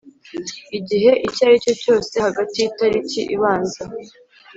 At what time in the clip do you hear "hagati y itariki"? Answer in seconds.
2.25-3.21